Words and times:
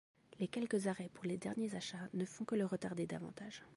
Les 0.39 0.47
quelques 0.47 0.87
arrêts 0.87 1.09
pour 1.13 1.25
les 1.25 1.37
derniers 1.37 1.75
achats 1.75 2.09
ne 2.15 2.25
font 2.25 2.43
que 2.43 2.55
le 2.55 2.65
retarder 2.65 3.05
davantage. 3.05 3.61